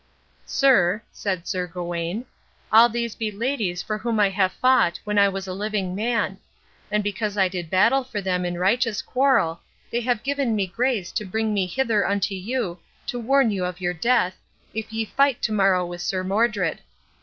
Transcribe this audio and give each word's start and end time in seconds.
"Sir," 0.47 1.03
said 1.11 1.45
Sir 1.47 1.67
Gawain, 1.67 2.25
"all 2.73 2.89
these 2.89 3.13
be 3.13 3.29
ladies 3.29 3.83
for 3.83 3.99
whom 3.99 4.19
I 4.19 4.29
have 4.29 4.51
fought 4.51 4.99
when 5.03 5.19
I 5.19 5.29
was 5.29 5.45
a 5.45 5.53
living 5.53 5.93
man; 5.93 6.39
and 6.89 7.03
because 7.03 7.37
I 7.37 7.47
did 7.47 7.69
battle 7.69 8.03
for 8.03 8.19
them 8.19 8.43
in 8.43 8.57
righteous 8.57 9.03
quarrel 9.03 9.59
they 9.91 10.01
have 10.01 10.23
given 10.23 10.55
me 10.55 10.65
grace 10.65 11.11
to 11.11 11.23
bring 11.23 11.53
me 11.53 11.67
hither 11.67 12.03
unto 12.03 12.33
you 12.33 12.79
to 13.05 13.19
warn 13.19 13.51
you 13.51 13.63
of 13.63 13.79
your 13.79 13.93
death, 13.93 14.35
if 14.73 14.91
ye 14.91 15.05
fight 15.05 15.39
to 15.43 15.51
morrow 15.51 15.85
with 15.85 16.01
Sir 16.01 16.23
Modred. 16.23 16.79